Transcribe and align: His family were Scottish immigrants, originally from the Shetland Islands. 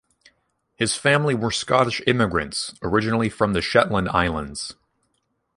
His 0.73 0.95
family 0.95 1.35
were 1.35 1.51
Scottish 1.51 2.01
immigrants, 2.07 2.73
originally 2.81 3.29
from 3.29 3.53
the 3.53 3.61
Shetland 3.61 4.09
Islands. 4.09 4.73